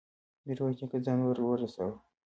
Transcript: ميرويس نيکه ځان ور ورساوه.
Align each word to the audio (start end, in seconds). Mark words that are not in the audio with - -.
ميرويس 0.45 0.77
نيکه 0.81 0.97
ځان 1.05 1.19
ور 1.21 1.37
ورساوه. 1.43 1.95